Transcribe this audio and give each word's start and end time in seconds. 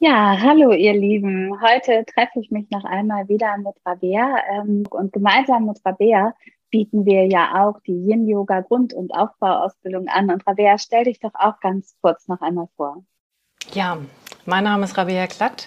Ja, 0.00 0.38
hallo 0.40 0.70
ihr 0.70 0.92
Lieben. 0.92 1.60
Heute 1.60 2.04
treffe 2.04 2.38
ich 2.38 2.52
mich 2.52 2.70
noch 2.70 2.84
einmal 2.84 3.28
wieder 3.28 3.56
mit 3.58 3.74
Rabea 3.84 4.36
ähm, 4.48 4.84
und 4.90 5.12
gemeinsam 5.12 5.66
mit 5.66 5.84
Rabea 5.84 6.34
bieten 6.70 7.04
wir 7.04 7.26
ja 7.26 7.64
auch 7.66 7.80
die 7.80 8.06
Yin-Yoga 8.06 8.60
Grund- 8.60 8.94
und 8.94 9.12
Aufbauausbildung 9.12 10.06
an. 10.06 10.30
Und 10.30 10.46
Rabea, 10.46 10.78
stell 10.78 11.02
dich 11.02 11.18
doch 11.18 11.34
auch 11.34 11.58
ganz 11.58 11.96
kurz 12.00 12.28
noch 12.28 12.40
einmal 12.42 12.68
vor. 12.76 13.02
Ja, 13.72 13.98
mein 14.46 14.62
Name 14.62 14.84
ist 14.84 14.96
Rabea 14.96 15.26
Klatt. 15.26 15.66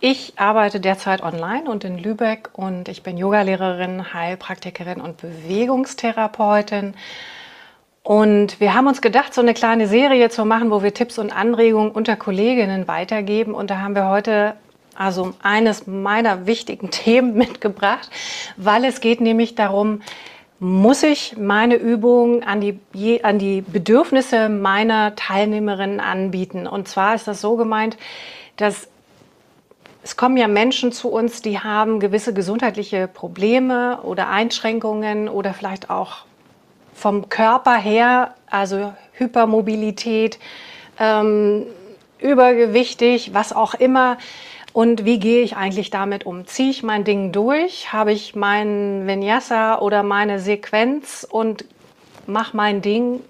Ich 0.00 0.32
arbeite 0.40 0.80
derzeit 0.80 1.22
online 1.22 1.70
und 1.70 1.84
in 1.84 1.98
Lübeck 1.98 2.50
und 2.54 2.88
ich 2.88 3.04
bin 3.04 3.16
Yogalehrerin, 3.16 4.12
Heilpraktikerin 4.12 5.00
und 5.00 5.18
Bewegungstherapeutin. 5.18 6.94
Und 8.08 8.58
wir 8.58 8.72
haben 8.72 8.86
uns 8.86 9.02
gedacht, 9.02 9.34
so 9.34 9.42
eine 9.42 9.52
kleine 9.52 9.86
Serie 9.86 10.30
zu 10.30 10.46
machen, 10.46 10.70
wo 10.70 10.82
wir 10.82 10.94
Tipps 10.94 11.18
und 11.18 11.30
Anregungen 11.30 11.90
unter 11.90 12.16
Kolleginnen 12.16 12.88
weitergeben. 12.88 13.52
Und 13.52 13.68
da 13.68 13.80
haben 13.80 13.94
wir 13.94 14.08
heute 14.08 14.54
also 14.94 15.34
eines 15.42 15.86
meiner 15.86 16.46
wichtigen 16.46 16.90
Themen 16.90 17.34
mitgebracht, 17.34 18.08
weil 18.56 18.86
es 18.86 19.02
geht 19.02 19.20
nämlich 19.20 19.56
darum, 19.56 20.00
muss 20.58 21.02
ich 21.02 21.36
meine 21.36 21.74
Übung 21.74 22.42
an 22.44 22.62
die, 22.62 23.22
an 23.22 23.38
die 23.38 23.60
Bedürfnisse 23.60 24.48
meiner 24.48 25.14
Teilnehmerinnen 25.14 26.00
anbieten. 26.00 26.66
Und 26.66 26.88
zwar 26.88 27.14
ist 27.14 27.28
das 27.28 27.42
so 27.42 27.56
gemeint, 27.56 27.98
dass 28.56 28.88
es 30.02 30.16
kommen 30.16 30.38
ja 30.38 30.48
Menschen 30.48 30.92
zu 30.92 31.10
uns, 31.10 31.42
die 31.42 31.58
haben 31.58 32.00
gewisse 32.00 32.32
gesundheitliche 32.32 33.06
Probleme 33.06 34.00
oder 34.02 34.30
Einschränkungen 34.30 35.28
oder 35.28 35.52
vielleicht 35.52 35.90
auch 35.90 36.24
vom 36.98 37.28
Körper 37.28 37.76
her, 37.76 38.34
also 38.50 38.92
Hypermobilität, 39.12 40.38
ähm, 40.98 41.64
übergewichtig, 42.18 43.32
was 43.32 43.52
auch 43.52 43.74
immer. 43.74 44.18
Und 44.72 45.04
wie 45.04 45.18
gehe 45.18 45.42
ich 45.42 45.56
eigentlich 45.56 45.90
damit 45.90 46.26
um? 46.26 46.46
Ziehe 46.46 46.70
ich 46.70 46.82
mein 46.82 47.04
Ding 47.04 47.32
durch? 47.32 47.92
Habe 47.92 48.12
ich 48.12 48.34
mein 48.34 49.06
Vinyasa 49.06 49.78
oder 49.78 50.02
meine 50.02 50.40
Sequenz 50.40 51.26
und 51.28 51.64
mache 52.26 52.56
mein 52.56 52.82
Ding? 52.82 53.20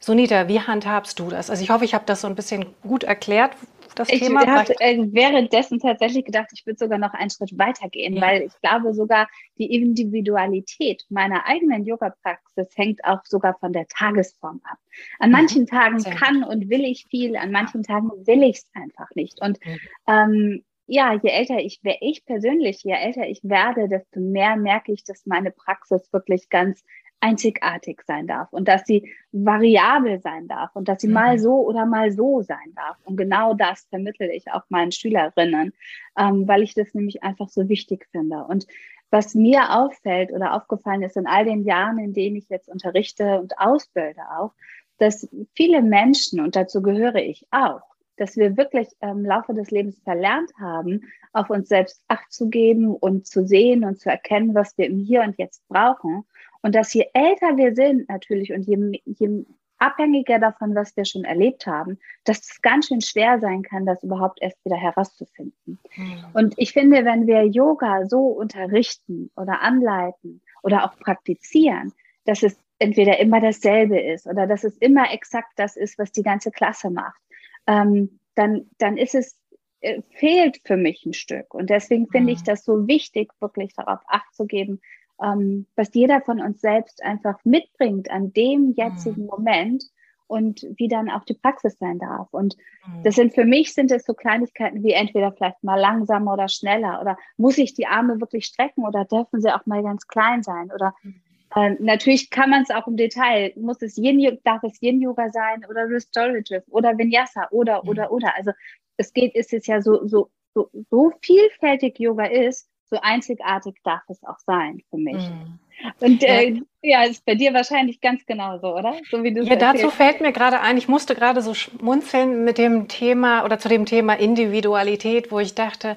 Sunita, 0.00 0.48
wie 0.48 0.60
handhabst 0.60 1.18
du 1.18 1.28
das? 1.28 1.50
Also 1.50 1.62
ich 1.62 1.70
hoffe, 1.70 1.84
ich 1.84 1.94
habe 1.94 2.04
das 2.06 2.20
so 2.20 2.28
ein 2.28 2.36
bisschen 2.36 2.66
gut 2.82 3.02
erklärt, 3.02 3.52
das 3.98 4.08
ich 4.10 4.20
Thema. 4.20 4.42
Ich 4.42 4.48
habe 4.48 4.80
äh, 4.80 4.98
währenddessen 5.12 5.78
tatsächlich 5.78 6.24
gedacht, 6.24 6.48
ich 6.52 6.64
würde 6.66 6.78
sogar 6.78 6.98
noch 6.98 7.14
einen 7.14 7.30
Schritt 7.30 7.56
weitergehen, 7.58 8.16
ja. 8.16 8.22
weil 8.22 8.42
ich 8.42 8.52
glaube 8.60 8.94
sogar 8.94 9.28
die 9.58 9.74
Individualität 9.74 11.04
meiner 11.08 11.46
eigenen 11.46 11.84
Yoga-Praxis 11.84 12.68
hängt 12.76 13.04
auch 13.04 13.24
sogar 13.24 13.58
von 13.58 13.72
der 13.72 13.86
Tagesform 13.88 14.60
ab. 14.64 14.78
An 15.18 15.30
manchen 15.30 15.62
mhm. 15.62 15.66
Tagen 15.66 16.02
kann 16.04 16.44
und 16.44 16.68
will 16.70 16.84
ich 16.84 17.06
viel, 17.10 17.36
an 17.36 17.50
manchen 17.50 17.82
Tagen 17.82 18.10
will 18.26 18.42
ich 18.42 18.58
es 18.58 18.70
einfach 18.74 19.08
nicht. 19.14 19.40
Und 19.40 19.58
mhm. 19.64 19.78
ähm, 20.06 20.64
ja, 20.86 21.12
je 21.14 21.30
älter 21.30 21.58
ich 21.58 21.80
werde, 21.82 21.98
ich 22.00 22.24
persönlich, 22.24 22.82
je 22.82 22.92
älter 22.92 23.28
ich 23.28 23.40
werde, 23.42 23.88
desto 23.88 24.20
mehr 24.20 24.56
merke 24.56 24.90
ich, 24.92 25.04
dass 25.04 25.26
meine 25.26 25.50
Praxis 25.50 26.10
wirklich 26.12 26.48
ganz 26.48 26.82
einzigartig 27.20 28.02
sein 28.06 28.26
darf 28.26 28.52
und 28.52 28.68
dass 28.68 28.84
sie 28.86 29.12
variabel 29.32 30.20
sein 30.20 30.46
darf 30.48 30.74
und 30.74 30.88
dass 30.88 31.00
sie 31.00 31.08
mhm. 31.08 31.14
mal 31.14 31.38
so 31.38 31.66
oder 31.66 31.84
mal 31.84 32.12
so 32.12 32.42
sein 32.42 32.74
darf. 32.74 32.96
Und 33.04 33.16
genau 33.16 33.54
das 33.54 33.86
vermittle 33.90 34.32
ich 34.32 34.50
auch 34.52 34.62
meinen 34.68 34.92
Schülerinnen, 34.92 35.72
ähm, 36.16 36.46
weil 36.46 36.62
ich 36.62 36.74
das 36.74 36.94
nämlich 36.94 37.22
einfach 37.22 37.48
so 37.48 37.68
wichtig 37.68 38.06
finde. 38.12 38.44
Und 38.44 38.66
was 39.10 39.34
mir 39.34 39.76
auffällt 39.76 40.32
oder 40.32 40.54
aufgefallen 40.54 41.02
ist 41.02 41.16
in 41.16 41.26
all 41.26 41.44
den 41.44 41.64
Jahren, 41.64 41.98
in 41.98 42.12
denen 42.12 42.36
ich 42.36 42.48
jetzt 42.48 42.68
unterrichte 42.68 43.40
und 43.40 43.58
ausbilde 43.58 44.20
auch, 44.38 44.52
dass 44.98 45.28
viele 45.54 45.82
Menschen, 45.82 46.40
und 46.40 46.56
dazu 46.56 46.82
gehöre 46.82 47.16
ich 47.16 47.46
auch, 47.50 47.82
dass 48.20 48.36
wir 48.36 48.56
wirklich 48.56 48.88
im 49.00 49.24
Laufe 49.24 49.54
des 49.54 49.70
Lebens 49.70 50.00
verlernt 50.02 50.50
haben, 50.58 51.02
auf 51.32 51.50
uns 51.50 51.68
selbst 51.68 52.02
Acht 52.08 52.32
zu 52.32 52.48
geben 52.48 52.94
und 52.94 53.26
zu 53.26 53.46
sehen 53.46 53.84
und 53.84 53.98
zu 53.98 54.10
erkennen, 54.10 54.54
was 54.54 54.76
wir 54.76 54.86
im 54.86 54.98
Hier 54.98 55.22
und 55.22 55.38
Jetzt 55.38 55.66
brauchen. 55.68 56.24
Und 56.62 56.74
dass 56.74 56.92
je 56.92 57.06
älter 57.12 57.56
wir 57.56 57.74
sind 57.74 58.08
natürlich 58.08 58.52
und 58.52 58.62
je, 58.62 59.00
je 59.04 59.44
abhängiger 59.78 60.38
davon, 60.38 60.74
was 60.74 60.96
wir 60.96 61.04
schon 61.04 61.24
erlebt 61.24 61.66
haben, 61.66 61.98
dass 62.24 62.38
es 62.38 62.60
ganz 62.62 62.88
schön 62.88 63.00
schwer 63.00 63.38
sein 63.40 63.62
kann, 63.62 63.86
das 63.86 64.02
überhaupt 64.02 64.42
erst 64.42 64.62
wieder 64.64 64.76
herauszufinden. 64.76 65.78
Mhm. 65.96 66.24
Und 66.34 66.54
ich 66.56 66.72
finde, 66.72 67.04
wenn 67.04 67.26
wir 67.26 67.44
Yoga 67.46 68.06
so 68.06 68.26
unterrichten 68.26 69.30
oder 69.36 69.60
anleiten 69.62 70.42
oder 70.62 70.84
auch 70.84 70.96
praktizieren, 70.98 71.92
dass 72.24 72.42
es 72.42 72.58
entweder 72.78 73.18
immer 73.18 73.40
dasselbe 73.40 74.00
ist 74.00 74.26
oder 74.26 74.46
dass 74.46 74.64
es 74.64 74.76
immer 74.78 75.12
exakt 75.12 75.52
das 75.56 75.76
ist, 75.76 75.98
was 75.98 76.12
die 76.12 76.22
ganze 76.22 76.50
Klasse 76.50 76.90
macht, 76.90 77.20
ähm, 77.68 78.18
dann, 78.34 78.66
dann 78.78 78.96
ist 78.96 79.14
es, 79.14 79.38
äh, 79.80 80.02
fehlt 80.10 80.60
für 80.64 80.76
mich 80.76 81.04
ein 81.06 81.12
Stück. 81.12 81.54
Und 81.54 81.70
deswegen 81.70 82.08
finde 82.08 82.32
ich 82.32 82.40
mhm. 82.40 82.44
das 82.46 82.64
so 82.64 82.88
wichtig, 82.88 83.30
wirklich 83.40 83.74
darauf 83.74 84.00
Acht 84.08 84.34
zu 84.34 84.46
geben, 84.46 84.80
ähm, 85.22 85.66
was 85.76 85.94
jeder 85.94 86.20
von 86.22 86.40
uns 86.40 86.60
selbst 86.60 87.02
einfach 87.04 87.38
mitbringt 87.44 88.10
an 88.10 88.32
dem 88.32 88.72
jetzigen 88.76 89.22
mhm. 89.22 89.28
Moment 89.28 89.84
und 90.26 90.66
wie 90.76 90.88
dann 90.88 91.10
auch 91.10 91.24
die 91.24 91.34
Praxis 91.34 91.78
sein 91.78 91.98
darf. 91.98 92.28
Und 92.32 92.56
mhm. 92.86 93.02
das 93.02 93.16
sind 93.16 93.34
für 93.34 93.44
mich 93.44 93.74
sind 93.74 93.90
es 93.90 94.04
so 94.04 94.14
Kleinigkeiten 94.14 94.82
wie 94.82 94.92
entweder 94.92 95.32
vielleicht 95.32 95.62
mal 95.62 95.78
langsamer 95.78 96.32
oder 96.32 96.48
schneller 96.48 97.00
oder 97.00 97.18
muss 97.36 97.58
ich 97.58 97.74
die 97.74 97.86
Arme 97.86 98.20
wirklich 98.20 98.46
strecken 98.46 98.86
oder 98.86 99.04
dürfen 99.04 99.40
sie 99.40 99.54
auch 99.54 99.66
mal 99.66 99.82
ganz 99.82 100.06
klein 100.06 100.42
sein 100.42 100.70
oder 100.72 100.94
mhm. 101.02 101.20
Ähm, 101.58 101.76
natürlich 101.80 102.30
kann 102.30 102.50
man 102.50 102.62
es 102.62 102.70
auch 102.70 102.86
im 102.86 102.96
Detail. 102.96 103.52
Muss 103.56 103.82
es 103.82 103.96
Yin, 103.98 104.38
darf 104.44 104.62
es 104.62 104.80
Yin 104.80 105.00
Yoga 105.00 105.28
sein 105.30 105.64
oder 105.68 105.88
Restorative 105.88 106.62
oder 106.68 106.96
Vinyasa 106.96 107.48
oder 107.50 107.82
mhm. 107.82 107.88
oder 107.88 108.12
oder. 108.12 108.36
Also 108.36 108.52
es 108.96 109.12
geht, 109.12 109.34
ist 109.34 109.52
es 109.52 109.66
ja 109.66 109.82
so 109.82 110.06
so 110.06 110.30
so, 110.54 110.70
so 110.90 111.12
vielfältig 111.22 111.98
Yoga 111.98 112.26
ist, 112.26 112.68
so 112.90 112.98
einzigartig 113.00 113.76
darf 113.84 114.02
es 114.08 114.22
auch 114.24 114.38
sein 114.46 114.82
für 114.90 114.98
mich. 114.98 115.16
Mhm. 115.16 115.58
Und 116.00 116.24
äh, 116.24 116.50
ja. 116.50 116.62
ja, 116.82 117.02
ist 117.04 117.24
bei 117.24 117.34
dir 117.34 117.54
wahrscheinlich 117.54 118.00
ganz 118.00 118.26
genauso, 118.26 118.74
oder? 118.74 118.94
So 119.10 119.22
wie 119.22 119.32
du 119.32 119.42
ja, 119.42 119.56
dazu 119.56 119.90
fällt 119.90 120.20
mir 120.20 120.32
gerade 120.32 120.60
ein, 120.60 120.76
ich 120.76 120.88
musste 120.88 121.14
gerade 121.14 121.40
so 121.40 121.54
schmunzeln 121.54 122.44
mit 122.44 122.58
dem 122.58 122.88
Thema 122.88 123.44
oder 123.44 123.58
zu 123.58 123.68
dem 123.68 123.86
Thema 123.86 124.14
Individualität, 124.14 125.30
wo 125.30 125.38
ich 125.38 125.54
dachte, 125.54 125.96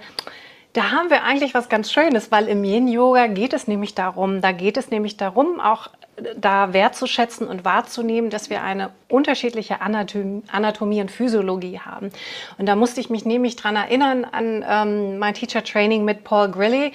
da 0.74 0.92
haben 0.92 1.10
wir 1.10 1.24
eigentlich 1.24 1.54
was 1.54 1.68
ganz 1.68 1.92
Schönes, 1.92 2.32
weil 2.32 2.48
im 2.48 2.64
Yin-Yoga 2.64 3.28
geht 3.28 3.54
es 3.54 3.68
nämlich 3.68 3.94
darum, 3.94 4.42
da 4.42 4.52
geht 4.54 4.78
es 4.78 4.90
nämlich 4.90 5.18
darum, 5.18 5.60
auch 5.60 5.88
äh, 6.16 6.34
da 6.38 6.72
wertzuschätzen 6.74 7.48
und 7.48 7.66
wahrzunehmen, 7.66 8.30
dass 8.30 8.50
wir 8.50 8.64
eine 8.64 8.92
unterschiedliche 9.10 9.82
Anatomie, 9.82 11.02
und 11.02 11.12
Physiologie 11.12 11.80
haben. 11.80 12.12
Und 12.58 12.68
da 12.68 12.76
musste 12.76 13.02
ich 13.02 13.10
mich 13.10 13.26
nämlich 13.26 13.58
dran 13.58 13.76
erinnern 13.76 14.26
an 14.26 14.64
ähm, 14.68 15.20
mein 15.20 15.34
Teacher 15.34 15.64
Training 15.64 16.06
mit 16.06 16.24
Paul 16.24 16.50
Grilly. 16.50 16.94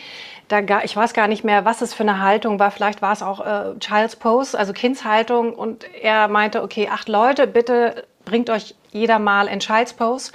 Da 0.48 0.60
gar, 0.62 0.84
ich 0.84 0.96
weiß 0.96 1.12
gar 1.12 1.28
nicht 1.28 1.44
mehr, 1.44 1.64
was 1.64 1.82
es 1.82 1.92
für 1.92 2.04
eine 2.04 2.20
Haltung 2.20 2.58
war. 2.58 2.70
Vielleicht 2.70 3.02
war 3.02 3.12
es 3.12 3.22
auch 3.22 3.44
äh, 3.44 3.78
Child's 3.78 4.16
Pose, 4.16 4.58
also 4.58 4.72
Kindshaltung. 4.72 5.52
Und 5.52 5.84
er 6.00 6.28
meinte, 6.28 6.62
okay, 6.62 6.88
acht 6.90 7.08
Leute, 7.08 7.46
bitte 7.46 8.06
bringt 8.24 8.48
euch 8.48 8.74
jeder 8.90 9.18
mal 9.18 9.48
in 9.48 9.60
Child's 9.60 9.92
Pose. 9.92 10.32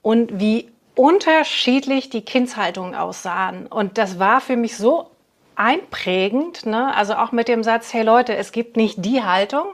Und 0.00 0.40
wie 0.40 0.71
unterschiedlich 0.94 2.10
die 2.10 2.22
Kindshaltungen 2.22 2.94
aussahen. 2.94 3.66
Und 3.66 3.98
das 3.98 4.18
war 4.18 4.40
für 4.40 4.56
mich 4.56 4.76
so 4.76 5.10
einprägend, 5.54 6.66
ne? 6.66 6.94
also 6.94 7.14
auch 7.14 7.32
mit 7.32 7.48
dem 7.48 7.62
Satz, 7.62 7.92
hey 7.92 8.02
Leute, 8.02 8.36
es 8.36 8.52
gibt 8.52 8.76
nicht 8.76 9.04
die 9.04 9.22
Haltung, 9.22 9.66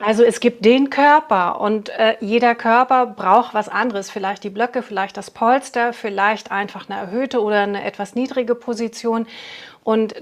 also 0.00 0.24
es 0.24 0.40
gibt 0.40 0.64
den 0.64 0.88
Körper 0.88 1.60
und 1.60 1.90
äh, 1.90 2.16
jeder 2.20 2.54
Körper 2.54 3.04
braucht 3.04 3.52
was 3.52 3.68
anderes. 3.68 4.10
Vielleicht 4.10 4.42
die 4.44 4.50
Blöcke, 4.50 4.82
vielleicht 4.82 5.18
das 5.18 5.30
Polster, 5.30 5.92
vielleicht 5.92 6.50
einfach 6.50 6.88
eine 6.88 6.98
erhöhte 6.98 7.42
oder 7.42 7.60
eine 7.60 7.84
etwas 7.84 8.14
niedrige 8.14 8.54
Position. 8.54 9.26
Und 9.84 10.14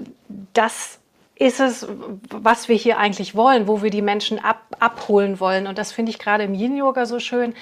das 0.53 0.99
ist 1.39 1.61
es, 1.61 1.87
was 2.29 2.67
wir 2.67 2.75
hier 2.75 2.99
eigentlich 2.99 3.33
wollen, 3.33 3.67
wo 3.67 3.81
wir 3.81 3.89
die 3.89 4.01
Menschen 4.01 4.39
ab, 4.39 4.61
abholen 4.79 5.39
wollen. 5.39 5.67
Und 5.67 5.77
das 5.77 5.93
finde 5.93 6.11
ich 6.11 6.19
gerade 6.19 6.43
im 6.43 6.53
Yin-Yoga 6.53 7.05
so 7.05 7.19
schön, 7.19 7.55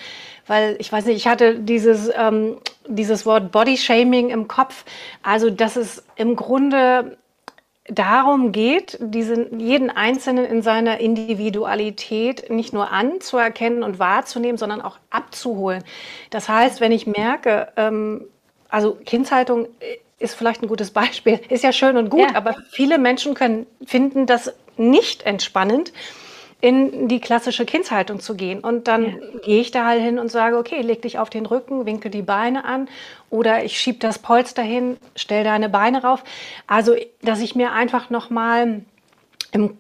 weil 0.47 0.75
ich 0.79 0.91
weiß 0.91 1.06
nicht, 1.06 1.15
ich 1.15 1.27
hatte 1.27 1.59
dieses, 1.59 2.09
ähm, 2.18 2.57
dieses 2.88 3.27
Wort 3.27 3.51
Body-Shaming 3.51 4.29
im 4.29 4.47
Kopf. 4.47 4.83
Also, 5.21 5.51
dass 5.51 5.75
es 5.75 6.03
im 6.15 6.35
Grunde 6.35 7.18
darum 7.88 8.51
geht, 8.51 8.97
diesen, 9.00 9.59
jeden 9.59 9.91
Einzelnen 9.91 10.45
in 10.45 10.63
seiner 10.63 11.00
Individualität 11.00 12.50
nicht 12.50 12.73
nur 12.73 12.91
anzuerkennen 12.91 13.83
und 13.83 14.00
wahrzunehmen, 14.00 14.57
sondern 14.57 14.81
auch 14.81 14.97
abzuholen. 15.12 15.83
Das 16.31 16.50
heißt, 16.50 16.81
wenn 16.81 16.91
ich 16.91 17.06
merke, 17.06 17.68
ähm, 17.77 18.25
also 18.69 18.97
Kindshaltung 19.06 19.68
ist 20.19 20.36
vielleicht 20.36 20.62
ein 20.62 20.68
gutes 20.68 20.92
Beispiel, 20.92 21.40
ist 21.50 21.64
ja 21.64 21.72
schön 21.72 21.98
und 21.98 22.10
gut, 22.10 22.31
ja. 22.31 22.36
aber 22.36 22.56
viele 22.72 22.98
Menschen 22.98 23.34
können 23.34 23.68
finden 23.86 24.25
das 24.25 24.54
nicht 24.78 25.24
entspannend 25.24 25.94
in 26.60 27.08
die 27.08 27.19
klassische 27.19 27.66
Kindshaltung 27.66 28.19
zu 28.19 28.36
gehen. 28.36 28.62
Und 28.62 28.88
dann 28.88 29.06
ja. 29.06 29.40
gehe 29.44 29.62
ich 29.62 29.69
da 29.69 29.86
halt 29.86 30.02
hin 30.02 30.18
und 30.18 30.31
sage, 30.31 30.58
okay, 30.58 30.81
leg 30.81 31.04
dich 31.04 31.19
auf 31.19 31.30
den 31.30 31.46
Rücken, 31.46 31.86
winke 31.86 32.10
die 32.10 32.24
Beine 32.24 32.66
an 32.66 32.88
oder 33.30 33.64
ich 33.64 33.80
schiebe 33.80 34.00
das 34.00 34.18
Polster 34.18 34.64
hin, 34.64 34.98
stell 35.16 35.44
deine 35.44 35.69
Beine 35.69 36.02
rauf. 36.02 36.24
Also, 36.66 36.96
dass 37.22 37.42
ich 37.42 37.56
mir 37.56 37.74
einfach 37.74 38.10
nochmal 38.10 38.81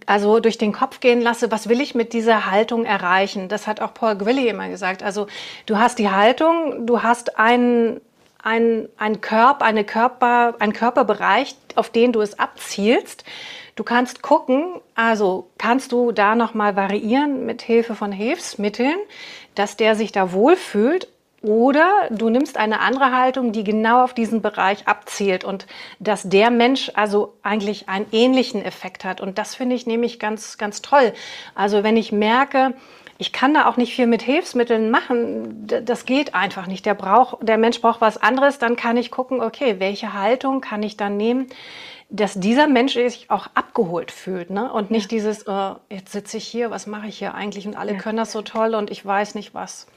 also 0.05 0.39
durch 0.39 0.57
den 0.57 0.71
Kopf 0.71 0.99
gehen 1.01 1.21
lasse, 1.21 1.51
was 1.51 1.67
will 1.67 1.81
ich 1.81 1.93
mit 1.93 2.13
dieser 2.13 2.49
Haltung 2.49 2.85
erreichen? 2.85 3.49
Das 3.49 3.67
hat 3.67 3.81
auch 3.81 3.93
Paul 3.93 4.15
Gwilly 4.15 4.47
immer 4.47 4.69
gesagt. 4.69 5.03
Also 5.03 5.27
du 5.65 5.77
hast 5.77 5.99
die 5.99 6.09
Haltung, 6.09 6.87
du 6.87 7.03
hast 7.03 7.37
einen 7.37 7.99
ein, 8.47 8.87
ein 8.97 9.19
Körper, 9.19 9.65
eine 9.65 9.83
Körper, 9.83 10.55
ein 10.59 10.71
Körperbereich, 10.71 11.55
auf 11.75 11.89
den 11.89 12.13
du 12.13 12.21
es 12.21 12.39
abzielst. 12.39 13.25
Du 13.75 13.83
kannst 13.83 14.21
gucken, 14.21 14.79
also 14.95 15.49
kannst 15.57 15.91
du 15.91 16.13
da 16.13 16.33
nochmal 16.33 16.77
variieren 16.77 17.45
mit 17.45 17.61
Hilfe 17.61 17.93
von 17.93 18.13
Hilfsmitteln, 18.13 18.95
dass 19.55 19.75
der 19.75 19.95
sich 19.95 20.13
da 20.13 20.31
wohlfühlt 20.31 21.09
oder 21.41 22.07
du 22.09 22.29
nimmst 22.29 22.57
eine 22.57 22.79
andere 22.79 23.11
Haltung, 23.11 23.51
die 23.51 23.65
genau 23.65 24.03
auf 24.03 24.13
diesen 24.13 24.41
Bereich 24.41 24.87
abzielt 24.87 25.43
und 25.43 25.67
dass 25.99 26.23
der 26.23 26.49
Mensch 26.49 26.89
also 26.95 27.33
eigentlich 27.43 27.89
einen 27.89 28.07
ähnlichen 28.13 28.63
Effekt 28.63 29.03
hat. 29.03 29.19
Und 29.19 29.37
das 29.37 29.55
finde 29.55 29.75
ich 29.75 29.85
nämlich 29.85 30.19
ganz, 30.19 30.57
ganz 30.57 30.81
toll. 30.81 31.13
Also 31.53 31.83
wenn 31.83 31.97
ich 31.97 32.13
merke, 32.13 32.73
ich 33.17 33.33
kann 33.33 33.53
da 33.53 33.67
auch 33.67 33.77
nicht 33.77 33.95
viel 33.95 34.07
mit 34.07 34.21
Hilfsmitteln 34.21 34.91
machen. 34.91 35.67
Das 35.67 36.05
geht 36.05 36.35
einfach 36.35 36.67
nicht. 36.67 36.85
Der, 36.85 36.93
braucht, 36.93 37.47
der 37.47 37.57
Mensch 37.57 37.81
braucht 37.81 38.01
was 38.01 38.21
anderes. 38.21 38.59
Dann 38.59 38.75
kann 38.75 38.97
ich 38.97 39.09
gucken, 39.09 39.41
okay, 39.41 39.79
welche 39.79 40.13
Haltung 40.13 40.61
kann 40.61 40.83
ich 40.83 40.97
dann 40.97 41.17
nehmen, 41.17 41.47
dass 42.09 42.39
dieser 42.39 42.67
Mensch 42.67 42.93
sich 42.93 43.29
auch 43.29 43.47
abgeholt 43.53 44.11
fühlt 44.11 44.49
ne? 44.49 44.71
und 44.71 44.91
nicht 44.91 45.11
ja. 45.11 45.17
dieses, 45.17 45.43
äh, 45.43 45.71
jetzt 45.89 46.11
sitze 46.11 46.37
ich 46.37 46.47
hier, 46.47 46.71
was 46.71 46.87
mache 46.87 47.07
ich 47.07 47.17
hier 47.17 47.33
eigentlich 47.33 47.67
und 47.67 47.75
alle 47.75 47.93
ja. 47.93 47.97
können 47.97 48.17
das 48.17 48.31
so 48.31 48.41
toll 48.41 48.75
und 48.75 48.91
ich 48.91 49.05
weiß 49.05 49.35
nicht 49.35 49.53
was. 49.53 49.87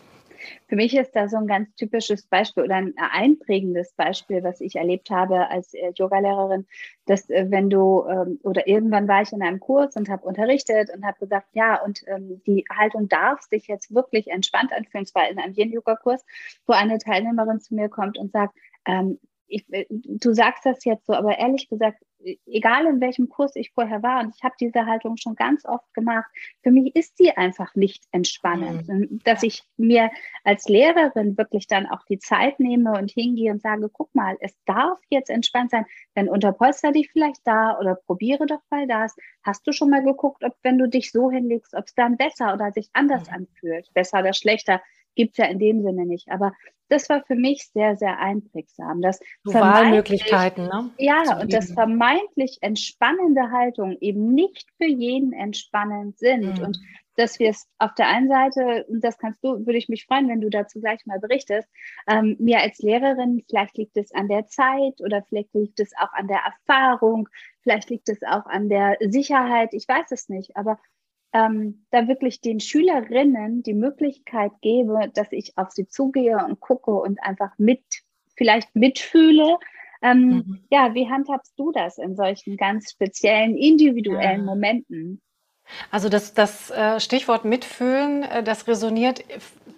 Für 0.69 0.77
mich 0.77 0.97
ist 0.97 1.15
da 1.15 1.29
so 1.29 1.37
ein 1.37 1.47
ganz 1.47 1.75
typisches 1.75 2.27
Beispiel 2.27 2.65
oder 2.65 2.77
ein 2.77 2.95
einprägendes 2.97 3.93
Beispiel, 3.93 4.43
was 4.43 4.61
ich 4.61 4.77
erlebt 4.77 5.11
habe 5.11 5.49
als 5.49 5.75
äh, 5.75 5.93
Yogalehrerin, 5.95 6.67
dass 7.07 7.29
äh, 7.31 7.47
wenn 7.49 7.71
du 7.71 8.05
ähm, 8.09 8.41
oder 8.43 8.67
irgendwann 8.67 9.09
war 9.09 9.23
ich 9.23 9.33
in 9.33 9.43
einem 9.43 9.61
Kurs 9.61 9.97
und 9.97 10.09
habe 10.09 10.27
unterrichtet 10.27 10.91
und 10.95 11.05
habe 11.05 11.19
gesagt, 11.19 11.49
ja, 11.53 11.83
und 11.83 12.03
ähm, 12.07 12.43
die 12.47 12.65
Haltung 12.71 13.09
darf 13.09 13.43
sich 13.43 13.67
jetzt 13.67 13.95
wirklich 13.95 14.29
entspannt 14.29 14.73
anfühlen, 14.73 15.07
zwar 15.07 15.29
in 15.29 15.39
einem 15.39 15.55
Yin-Yoga-Kurs, 15.55 16.25
wo 16.67 16.73
eine 16.73 16.99
Teilnehmerin 16.99 17.61
zu 17.61 17.75
mir 17.75 17.89
kommt 17.89 18.19
und 18.19 18.33
sagt, 18.33 18.55
ähm, 18.87 19.19
ich, 19.47 19.65
äh, 19.73 19.87
du 19.91 20.33
sagst 20.33 20.65
das 20.65 20.85
jetzt 20.85 21.07
so, 21.07 21.13
aber 21.13 21.39
ehrlich 21.39 21.69
gesagt, 21.69 22.03
egal 22.46 22.87
in 22.87 23.00
welchem 23.00 23.28
Kurs 23.28 23.56
ich 23.56 23.72
vorher 23.72 24.02
war, 24.02 24.22
und 24.22 24.34
ich 24.34 24.43
habe 24.43 24.55
diese 24.61 24.87
Haltung 24.87 25.17
schon 25.17 25.34
ganz 25.34 25.64
oft 25.64 25.93
gemacht, 25.94 26.31
für 26.62 26.70
mich 26.70 26.94
ist 26.94 27.17
sie 27.17 27.31
einfach 27.32 27.75
nicht 27.75 28.05
entspannend. 28.12 28.88
Mhm. 28.88 29.20
Dass 29.25 29.43
ich 29.43 29.62
mir 29.76 30.11
als 30.44 30.69
Lehrerin 30.69 31.37
wirklich 31.37 31.67
dann 31.67 31.87
auch 31.87 32.05
die 32.08 32.19
Zeit 32.19 32.61
nehme 32.61 32.93
und 32.93 33.11
hingehe 33.11 33.52
und 33.52 33.62
sage, 33.62 33.88
guck 33.93 34.14
mal, 34.14 34.37
es 34.40 34.55
darf 34.67 34.99
jetzt 35.08 35.31
entspannt 35.31 35.70
sein, 35.70 35.87
dann 36.14 36.28
unterpolster 36.28 36.93
dich 36.93 37.11
vielleicht 37.11 37.40
da 37.44 37.78
oder 37.78 37.94
probiere 37.94 38.46
doch 38.46 38.61
mal 38.70 38.87
das. 38.87 39.14
Hast 39.43 39.67
du 39.67 39.72
schon 39.72 39.90
mal 39.90 40.02
geguckt, 40.02 40.44
ob 40.44 40.55
wenn 40.62 40.78
du 40.78 40.88
dich 40.88 41.12
so 41.12 41.31
hinlegst, 41.31 41.75
ob 41.75 41.87
es 41.87 41.94
dann 41.94 42.17
besser 42.17 42.55
oder 42.55 42.72
sich 42.72 42.90
anders 42.93 43.28
mhm. 43.28 43.34
anfühlt, 43.34 43.93
besser 43.94 44.20
oder 44.20 44.32
schlechter? 44.32 44.81
gibt 45.14 45.32
es 45.32 45.38
ja 45.38 45.46
in 45.46 45.58
dem 45.58 45.82
Sinne 45.82 46.06
nicht. 46.06 46.31
Aber 46.31 46.52
das 46.91 47.09
war 47.09 47.23
für 47.25 47.37
mich 47.37 47.71
sehr, 47.73 47.97
sehr 47.97 48.19
einprägsam. 48.19 49.01
Das 49.01 49.21
Wahlmöglichkeiten, 49.45 50.65
ne? 50.65 50.91
Ja, 50.99 51.41
und 51.41 51.53
das 51.53 51.73
vermeintlich 51.73 52.59
entspannende 52.61 53.51
Haltung 53.53 53.97
eben 54.01 54.35
nicht 54.35 54.67
für 54.77 54.89
jeden 54.89 55.33
entspannend 55.33 56.19
sind. 56.19 56.59
Mhm. 56.59 56.65
Und 56.65 56.79
dass 57.15 57.39
wir 57.39 57.51
es 57.51 57.69
auf 57.79 57.95
der 57.95 58.09
einen 58.09 58.29
Seite, 58.29 58.87
und 58.89 59.05
das 59.05 59.19
kannst 59.19 59.45
du, 59.45 59.67
würde 59.67 59.77
ich 59.77 59.89
mich 59.89 60.07
freuen, 60.07 60.29
wenn 60.29 60.41
du 60.41 60.51
dazu 60.51 60.81
gleich 60.81 61.05
mal 61.07 61.21
berichtest, 61.21 61.69
ähm, 62.09 62.37
mir 62.41 62.61
als 62.61 62.79
Lehrerin, 62.79 63.45
vielleicht 63.49 63.77
liegt 63.77 63.97
es 63.97 64.13
an 64.13 64.29
der 64.29 64.47
Zeit 64.47 65.01
oder 65.01 65.23
vielleicht 65.29 65.55
liegt 65.55 65.79
es 65.81 65.93
auch 65.97 66.13
an 66.13 66.29
der 66.29 66.41
Erfahrung, 66.41 67.29
vielleicht 67.63 67.91
liegt 67.91 68.09
es 68.09 68.23
auch 68.23 68.47
an 68.47 68.69
der 68.69 68.97
Sicherheit, 69.01 69.75
ich 69.75 69.87
weiß 69.87 70.11
es 70.11 70.29
nicht, 70.29 70.57
aber 70.57 70.79
ähm, 71.32 71.85
da 71.91 72.09
wirklich 72.09 72.41
den 72.41 72.61
Schülerinnen 72.61 73.62
die 73.62 73.75
Möglichkeit 73.75 74.53
gebe, 74.61 75.11
dass 75.15 75.31
ich 75.31 75.56
auf 75.56 75.71
sie 75.71 75.87
zugehe 75.87 76.44
und 76.44 76.61
gucke 76.61 76.93
und 76.93 77.23
einfach 77.23 77.53
mit, 77.59 77.82
vielleicht 78.37 78.75
mitfühle. 78.75 79.59
Ähm, 80.03 80.29
mhm. 80.29 80.65
Ja, 80.71 80.94
wie 80.94 81.09
handhabst 81.09 81.53
du 81.56 81.73
das 81.73 81.99
in 81.99 82.17
solchen 82.17 82.56
ganz 82.56 82.91
speziellen, 82.91 83.56
individuellen 83.56 84.41
ja. 84.41 84.44
Momenten? 84.44 85.21
Also 85.91 86.09
das, 86.09 86.35
das 86.35 86.71
äh, 86.71 86.99
Stichwort 86.99 87.44
Mitfühlen, 87.44 88.25
äh, 88.25 88.43
das 88.43 88.67
resoniert. 88.67 89.23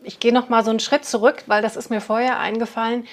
Ich 0.02 0.20
gehe 0.20 0.32
noch 0.32 0.49
mal 0.49 0.64
so 0.64 0.70
einen 0.70 0.81
Schritt 0.81 1.04
zurück, 1.04 1.44
weil 1.46 1.60
das 1.60 1.76
ist 1.76 1.90
mir 1.90 2.00
vorher 2.00 2.38
eingefallen. 2.38 3.06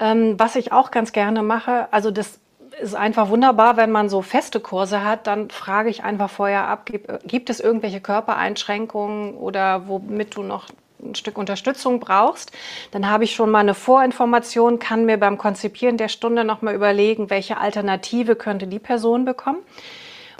Ähm, 0.00 0.38
was 0.38 0.56
ich 0.56 0.72
auch 0.72 0.90
ganz 0.90 1.12
gerne 1.12 1.42
mache, 1.42 1.92
also 1.92 2.10
das 2.10 2.40
ist 2.80 2.94
einfach 2.94 3.28
wunderbar, 3.28 3.76
wenn 3.76 3.90
man 3.90 4.08
so 4.08 4.22
feste 4.22 4.60
Kurse 4.60 5.04
hat, 5.04 5.26
dann 5.26 5.50
frage 5.50 5.90
ich 5.90 6.04
einfach 6.04 6.30
vorher 6.30 6.68
ab, 6.68 6.86
gibt, 6.86 7.08
gibt 7.26 7.50
es 7.50 7.60
irgendwelche 7.60 8.00
Körpereinschränkungen 8.00 9.34
oder 9.34 9.88
womit 9.88 10.36
du 10.36 10.42
noch 10.42 10.68
ein 11.02 11.14
Stück 11.14 11.38
Unterstützung 11.38 12.00
brauchst, 12.00 12.52
dann 12.90 13.08
habe 13.08 13.24
ich 13.24 13.34
schon 13.34 13.50
mal 13.50 13.60
eine 13.60 13.74
Vorinformation, 13.74 14.78
kann 14.78 15.04
mir 15.04 15.18
beim 15.18 15.38
Konzipieren 15.38 15.96
der 15.96 16.08
Stunde 16.08 16.44
noch 16.44 16.62
mal 16.62 16.74
überlegen, 16.74 17.30
welche 17.30 17.58
Alternative 17.58 18.34
könnte 18.34 18.66
die 18.66 18.78
Person 18.78 19.24
bekommen. 19.24 19.58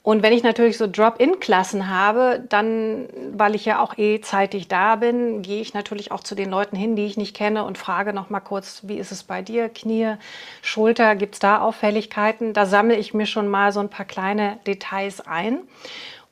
Und 0.08 0.22
wenn 0.22 0.32
ich 0.32 0.42
natürlich 0.42 0.78
so 0.78 0.86
Drop-in-Klassen 0.86 1.90
habe, 1.90 2.42
dann, 2.48 3.10
weil 3.34 3.54
ich 3.54 3.66
ja 3.66 3.78
auch 3.78 3.98
eh 3.98 4.22
zeitig 4.22 4.66
da 4.66 4.96
bin, 4.96 5.42
gehe 5.42 5.60
ich 5.60 5.74
natürlich 5.74 6.12
auch 6.12 6.20
zu 6.20 6.34
den 6.34 6.48
Leuten 6.48 6.76
hin, 6.76 6.96
die 6.96 7.04
ich 7.04 7.18
nicht 7.18 7.36
kenne 7.36 7.62
und 7.64 7.76
frage 7.76 8.14
noch 8.14 8.30
mal 8.30 8.40
kurz, 8.40 8.80
wie 8.84 8.96
ist 8.96 9.12
es 9.12 9.22
bei 9.22 9.42
dir? 9.42 9.68
Knie, 9.68 10.14
Schulter, 10.62 11.14
gibt 11.14 11.34
es 11.34 11.40
da 11.40 11.60
Auffälligkeiten? 11.60 12.54
Da 12.54 12.64
sammle 12.64 12.96
ich 12.96 13.12
mir 13.12 13.26
schon 13.26 13.48
mal 13.48 13.70
so 13.70 13.80
ein 13.80 13.90
paar 13.90 14.06
kleine 14.06 14.58
Details 14.66 15.20
ein. 15.20 15.58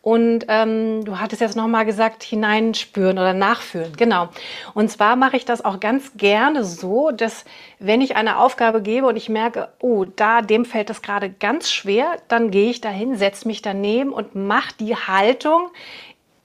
Und 0.06 0.44
ähm, 0.46 1.04
du 1.04 1.18
hattest 1.18 1.40
jetzt 1.40 1.56
nochmal 1.56 1.84
gesagt, 1.84 2.22
hineinspüren 2.22 3.18
oder 3.18 3.34
nachfühlen. 3.34 3.96
Genau. 3.96 4.28
Und 4.72 4.88
zwar 4.88 5.16
mache 5.16 5.36
ich 5.36 5.44
das 5.44 5.64
auch 5.64 5.80
ganz 5.80 6.12
gerne 6.16 6.64
so, 6.64 7.10
dass 7.10 7.44
wenn 7.80 8.00
ich 8.00 8.14
eine 8.14 8.38
Aufgabe 8.38 8.82
gebe 8.82 9.08
und 9.08 9.16
ich 9.16 9.28
merke, 9.28 9.68
oh, 9.80 10.04
da 10.04 10.42
dem 10.42 10.64
fällt 10.64 10.90
das 10.90 11.02
gerade 11.02 11.28
ganz 11.28 11.72
schwer, 11.72 12.18
dann 12.28 12.52
gehe 12.52 12.70
ich 12.70 12.80
dahin, 12.80 13.16
setze 13.16 13.48
mich 13.48 13.62
daneben 13.62 14.12
und 14.12 14.36
mache 14.36 14.74
die 14.78 14.94
Haltung. 14.94 15.70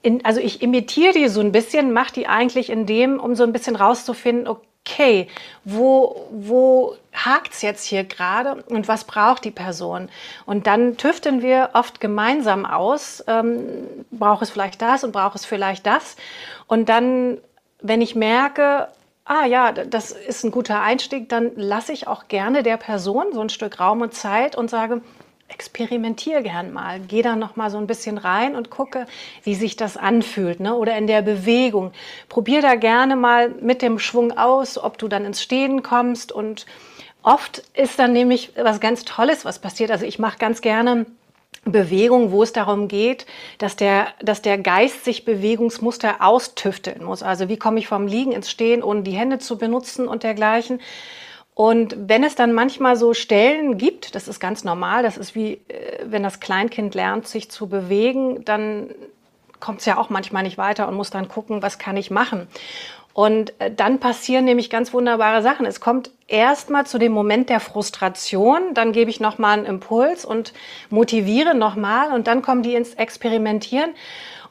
In, 0.02 0.24
also 0.24 0.40
ich 0.40 0.60
imitiere 0.60 1.12
die 1.12 1.28
so 1.28 1.40
ein 1.40 1.52
bisschen, 1.52 1.92
mache 1.92 2.14
die 2.14 2.26
eigentlich 2.26 2.68
in 2.68 2.84
dem, 2.84 3.20
um 3.20 3.36
so 3.36 3.44
ein 3.44 3.52
bisschen 3.52 3.76
rauszufinden, 3.76 4.48
okay, 4.48 4.66
okay, 4.84 5.28
wo, 5.64 6.26
wo 6.30 6.96
hakt 7.12 7.52
es 7.52 7.62
jetzt 7.62 7.84
hier 7.84 8.04
gerade 8.04 8.62
und 8.64 8.88
was 8.88 9.04
braucht 9.04 9.44
die 9.44 9.50
Person? 9.50 10.08
Und 10.46 10.66
dann 10.66 10.96
tüfteln 10.96 11.42
wir 11.42 11.70
oft 11.74 12.00
gemeinsam 12.00 12.66
aus, 12.66 13.22
ähm, 13.26 14.04
braucht 14.10 14.42
es 14.42 14.50
vielleicht 14.50 14.82
das 14.82 15.04
und 15.04 15.12
braucht 15.12 15.36
es 15.36 15.44
vielleicht 15.44 15.86
das. 15.86 16.16
Und 16.66 16.88
dann, 16.88 17.38
wenn 17.80 18.00
ich 18.00 18.14
merke, 18.14 18.88
ah 19.24 19.46
ja, 19.46 19.72
das 19.72 20.10
ist 20.10 20.44
ein 20.44 20.50
guter 20.50 20.80
Einstieg, 20.82 21.28
dann 21.28 21.52
lasse 21.54 21.92
ich 21.92 22.08
auch 22.08 22.28
gerne 22.28 22.62
der 22.62 22.76
Person 22.76 23.26
so 23.32 23.40
ein 23.40 23.50
Stück 23.50 23.78
Raum 23.78 24.00
und 24.02 24.14
Zeit 24.14 24.56
und 24.56 24.68
sage, 24.68 25.00
experimentiere 25.52 26.42
gern 26.42 26.72
mal. 26.72 27.00
Geh 27.00 27.22
da 27.22 27.36
noch 27.36 27.56
mal 27.56 27.70
so 27.70 27.78
ein 27.78 27.86
bisschen 27.86 28.18
rein 28.18 28.56
und 28.56 28.70
gucke, 28.70 29.06
wie 29.44 29.54
sich 29.54 29.76
das 29.76 29.96
anfühlt, 29.96 30.60
ne? 30.60 30.74
Oder 30.74 30.96
in 30.96 31.06
der 31.06 31.22
Bewegung. 31.22 31.92
Probier 32.28 32.62
da 32.62 32.74
gerne 32.74 33.16
mal 33.16 33.50
mit 33.50 33.82
dem 33.82 33.98
Schwung 33.98 34.36
aus, 34.36 34.78
ob 34.78 34.98
du 34.98 35.08
dann 35.08 35.24
ins 35.24 35.42
Stehen 35.42 35.82
kommst. 35.82 36.32
Und 36.32 36.66
oft 37.22 37.62
ist 37.74 37.98
dann 37.98 38.12
nämlich 38.12 38.52
was 38.56 38.80
ganz 38.80 39.04
Tolles, 39.04 39.44
was 39.44 39.58
passiert. 39.58 39.90
Also 39.90 40.06
ich 40.06 40.18
mache 40.18 40.38
ganz 40.38 40.60
gerne 40.60 41.06
Bewegung, 41.64 42.32
wo 42.32 42.42
es 42.42 42.52
darum 42.52 42.88
geht, 42.88 43.26
dass 43.58 43.76
der, 43.76 44.08
dass 44.20 44.42
der 44.42 44.58
Geist 44.58 45.04
sich 45.04 45.24
Bewegungsmuster 45.24 46.16
austüfteln 46.20 47.04
muss. 47.04 47.22
Also 47.22 47.48
wie 47.48 47.56
komme 47.56 47.78
ich 47.78 47.86
vom 47.86 48.08
Liegen 48.08 48.32
ins 48.32 48.50
Stehen, 48.50 48.82
ohne 48.82 49.02
die 49.02 49.12
Hände 49.12 49.38
zu 49.38 49.58
benutzen 49.58 50.08
und 50.08 50.24
dergleichen. 50.24 50.80
Und 51.54 51.94
wenn 52.08 52.24
es 52.24 52.34
dann 52.34 52.52
manchmal 52.52 52.96
so 52.96 53.12
Stellen 53.12 53.76
gibt, 53.76 54.14
das 54.14 54.26
ist 54.26 54.40
ganz 54.40 54.64
normal, 54.64 55.02
das 55.02 55.18
ist 55.18 55.34
wie, 55.34 55.60
äh, 55.68 56.04
wenn 56.04 56.22
das 56.22 56.40
Kleinkind 56.40 56.94
lernt, 56.94 57.28
sich 57.28 57.50
zu 57.50 57.68
bewegen, 57.68 58.44
dann 58.44 58.90
kommt 59.60 59.80
es 59.80 59.86
ja 59.86 59.98
auch 59.98 60.10
manchmal 60.10 60.42
nicht 60.42 60.58
weiter 60.58 60.88
und 60.88 60.94
muss 60.94 61.10
dann 61.10 61.28
gucken, 61.28 61.62
was 61.62 61.78
kann 61.78 61.96
ich 61.96 62.10
machen. 62.10 62.48
Und 63.14 63.52
äh, 63.60 63.70
dann 63.70 64.00
passieren 64.00 64.46
nämlich 64.46 64.70
ganz 64.70 64.92
wunderbare 64.94 65.42
Sachen. 65.42 65.66
Es 65.66 65.80
kommt 65.80 66.10
erstmal 66.26 66.86
zu 66.86 66.98
dem 66.98 67.12
Moment 67.12 67.50
der 67.50 67.60
Frustration, 67.60 68.72
dann 68.72 68.92
gebe 68.92 69.10
ich 69.10 69.20
nochmal 69.20 69.58
einen 69.58 69.66
Impuls 69.66 70.24
und 70.24 70.54
motiviere 70.88 71.54
nochmal 71.54 72.12
und 72.12 72.26
dann 72.26 72.40
kommen 72.40 72.62
die 72.62 72.74
ins 72.74 72.94
Experimentieren. 72.94 73.90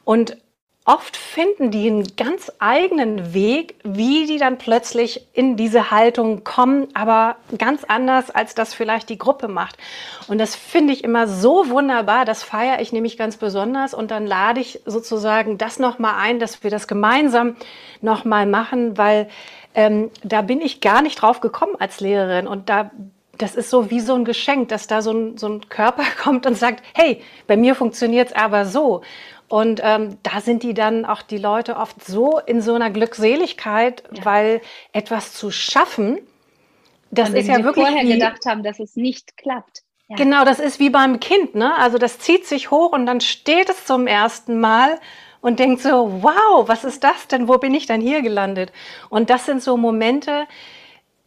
Und 0.04 0.36
oft 0.84 1.16
finden 1.16 1.70
die 1.70 1.86
einen 1.86 2.16
ganz 2.16 2.50
eigenen 2.58 3.34
Weg, 3.34 3.76
wie 3.84 4.26
die 4.26 4.38
dann 4.38 4.58
plötzlich 4.58 5.28
in 5.32 5.56
diese 5.56 5.92
Haltung 5.92 6.42
kommen, 6.42 6.88
aber 6.94 7.36
ganz 7.56 7.84
anders, 7.84 8.30
als 8.30 8.56
das 8.56 8.74
vielleicht 8.74 9.08
die 9.08 9.18
Gruppe 9.18 9.46
macht. 9.46 9.76
Und 10.26 10.38
das 10.38 10.56
finde 10.56 10.92
ich 10.92 11.04
immer 11.04 11.28
so 11.28 11.70
wunderbar, 11.70 12.24
das 12.24 12.42
feiere 12.42 12.80
ich 12.80 12.92
nämlich 12.92 13.16
ganz 13.16 13.36
besonders 13.36 13.94
und 13.94 14.10
dann 14.10 14.26
lade 14.26 14.60
ich 14.60 14.80
sozusagen 14.84 15.56
das 15.56 15.78
nochmal 15.78 16.14
ein, 16.18 16.40
dass 16.40 16.64
wir 16.64 16.70
das 16.70 16.88
gemeinsam 16.88 17.56
nochmal 18.00 18.46
machen, 18.46 18.98
weil 18.98 19.28
ähm, 19.74 20.10
da 20.24 20.42
bin 20.42 20.60
ich 20.60 20.80
gar 20.80 21.00
nicht 21.00 21.22
drauf 21.22 21.40
gekommen 21.40 21.76
als 21.78 22.00
Lehrerin 22.00 22.48
und 22.48 22.68
da 22.68 22.90
das 23.38 23.54
ist 23.54 23.70
so 23.70 23.90
wie 23.90 24.00
so 24.00 24.14
ein 24.14 24.24
Geschenk, 24.24 24.68
dass 24.68 24.86
da 24.86 25.02
so 25.02 25.12
ein, 25.12 25.38
so 25.38 25.48
ein 25.48 25.68
Körper 25.68 26.04
kommt 26.22 26.46
und 26.46 26.56
sagt, 26.56 26.84
hey, 26.94 27.22
bei 27.46 27.56
mir 27.56 27.74
funktioniert 27.74 28.28
es 28.28 28.34
aber 28.34 28.66
so. 28.66 29.02
Und 29.48 29.80
ähm, 29.84 30.16
da 30.22 30.40
sind 30.40 30.62
die 30.62 30.72
dann 30.72 31.04
auch 31.04 31.20
die 31.20 31.36
Leute 31.36 31.76
oft 31.76 32.02
so 32.04 32.38
in 32.38 32.62
so 32.62 32.74
einer 32.74 32.90
Glückseligkeit, 32.90 34.02
ja. 34.10 34.24
weil 34.24 34.60
etwas 34.92 35.34
zu 35.34 35.50
schaffen, 35.50 36.18
das 37.10 37.30
ist 37.30 37.48
ja 37.48 37.62
wirklich 37.62 37.86
vorher 37.86 38.04
wie, 38.04 38.14
gedacht 38.14 38.46
haben, 38.46 38.62
dass 38.62 38.80
es 38.80 38.96
nicht 38.96 39.36
klappt. 39.36 39.82
Ja. 40.08 40.16
Genau, 40.16 40.46
das 40.46 40.58
ist 40.58 40.80
wie 40.80 40.88
beim 40.88 41.20
Kind, 41.20 41.54
ne? 41.54 41.74
Also 41.76 41.98
das 41.98 42.18
zieht 42.18 42.46
sich 42.46 42.70
hoch 42.70 42.92
und 42.92 43.04
dann 43.04 43.20
steht 43.20 43.68
es 43.68 43.84
zum 43.84 44.06
ersten 44.06 44.58
Mal 44.58 44.98
und 45.42 45.58
denkt 45.58 45.82
so, 45.82 46.22
wow, 46.22 46.66
was 46.66 46.84
ist 46.84 47.04
das 47.04 47.28
denn? 47.28 47.48
Wo 47.48 47.58
bin 47.58 47.74
ich 47.74 47.84
denn 47.84 48.00
hier 48.00 48.22
gelandet? 48.22 48.72
Und 49.10 49.28
das 49.28 49.44
sind 49.44 49.62
so 49.62 49.76
Momente, 49.76 50.46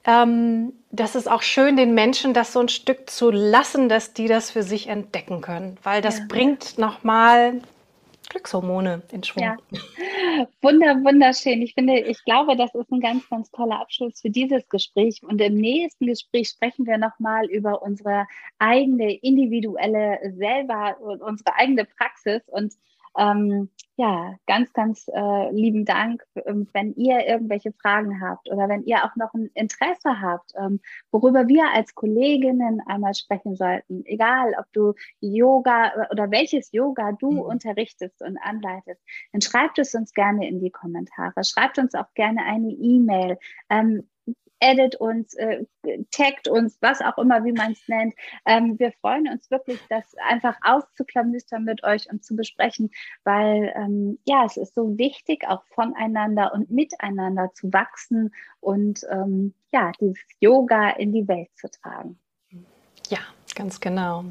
ähm, 0.06 0.74
das 0.92 1.16
ist 1.16 1.30
auch 1.30 1.42
schön, 1.42 1.76
den 1.76 1.94
Menschen 1.94 2.34
das 2.34 2.54
so 2.54 2.60
ein 2.60 2.70
Stück 2.70 3.10
zu 3.10 3.32
lassen, 3.32 3.90
dass 3.90 4.14
die 4.14 4.28
das 4.28 4.52
für 4.52 4.64
sich 4.64 4.88
entdecken 4.88 5.42
können, 5.42 5.78
weil 5.84 6.02
das 6.02 6.20
ja. 6.20 6.26
bringt 6.28 6.78
nochmal 6.78 7.62
Glückshormone 8.30 9.02
in 9.12 9.24
Schwung. 9.24 9.44
Ja. 9.44 9.58
Wunder, 10.62 10.96
wunderschön. 11.04 11.62
Ich 11.62 11.74
finde, 11.74 12.00
ich 12.00 12.24
glaube, 12.26 12.56
das 12.56 12.74
ist 12.74 12.92
ein 12.92 13.00
ganz, 13.00 13.28
ganz 13.30 13.50
toller 13.52 13.80
Abschluss 13.80 14.20
für 14.20 14.30
dieses 14.30 14.68
Gespräch. 14.68 15.22
Und 15.24 15.40
im 15.42 15.56
nächsten 15.56 16.08
Gespräch 16.08 16.50
sprechen 16.50 16.86
wir 16.86 16.98
nochmal 16.98 17.46
über 17.46 17.82
unsere 17.82 18.28
eigene 18.58 19.14
individuelle 19.14 20.20
selber 20.38 20.98
und 21.00 21.22
unsere 21.22 21.56
eigene 21.56 21.86
Praxis 21.86 22.42
und 22.48 22.74
ähm, 23.18 23.70
ja, 23.98 24.36
ganz, 24.46 24.74
ganz 24.74 25.08
äh, 25.08 25.52
lieben 25.52 25.86
Dank, 25.86 26.22
ähm, 26.46 26.68
wenn 26.74 26.94
ihr 26.96 27.26
irgendwelche 27.26 27.72
Fragen 27.72 28.22
habt 28.22 28.50
oder 28.52 28.68
wenn 28.68 28.84
ihr 28.84 29.06
auch 29.06 29.16
noch 29.16 29.34
ein 29.34 29.50
Interesse 29.54 30.22
habt, 30.22 30.52
ähm, 30.58 30.82
worüber 31.12 31.48
wir 31.48 31.72
als 31.74 31.96
Kolleginnen 31.96 32.82
einmal 32.88 33.14
sprechen 33.14 33.56
sollten. 33.56 34.04
Egal, 34.06 34.54
ob 34.60 34.66
du 34.74 34.94
Yoga 35.22 36.08
oder 36.12 36.30
welches 36.30 36.74
Yoga 36.74 37.14
du 37.14 37.32
mhm. 37.32 37.40
unterrichtest 37.40 38.22
und 38.22 38.38
anleitest, 38.38 39.02
dann 39.32 39.42
schreibt 39.42 39.80
es 39.80 39.96
uns 39.96 40.14
gerne 40.14 40.48
in 40.48 40.60
die 40.60 40.72
Kommentare. 40.72 41.44
Schreibt 41.46 41.80
uns 41.80 41.96
auch 41.96 42.14
gerne 42.16 42.44
eine 42.44 42.72
E-Mail. 42.72 43.38
Ähm, 43.70 44.10
edit 44.66 44.96
uns, 44.96 45.34
äh, 45.36 45.66
taggt 46.12 46.48
uns, 46.48 46.78
was 46.82 47.02
auch 47.02 47.18
immer, 47.18 47.44
wie 47.44 47.52
man 47.52 47.74
es 47.74 47.88
nennt. 47.88 48.16
Ähm, 48.46 48.80
wir 48.80 48.92
freuen 48.94 49.28
uns 49.28 49.50
wirklich, 49.52 49.80
das 49.90 50.04
einfach 50.28 50.58
auszuklamüstern 50.64 51.64
mit 51.64 51.84
euch 51.84 52.10
und 52.12 52.24
zu 52.24 52.36
besprechen, 52.36 52.92
weil 53.24 53.74
ähm, 53.76 54.20
ja, 54.26 54.46
es 54.46 54.58
ist 54.58 54.74
so 54.74 54.98
wichtig, 54.98 55.48
auch 55.48 55.64
voneinander 55.68 56.54
und 56.54 56.72
miteinander 56.72 57.52
zu 57.54 57.72
wachsen 57.72 58.34
und 58.60 59.02
ähm, 59.12 59.54
ja, 59.72 59.92
dieses 60.00 60.20
Yoga 60.40 60.92
in 60.92 61.14
die 61.14 61.28
Welt 61.28 61.50
zu 61.56 61.70
tragen. 61.70 62.20
Ja, 63.10 63.20
ganz 63.54 63.80
genau. 63.80 64.26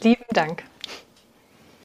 Lieben 0.00 0.24
Dank. 0.30 0.64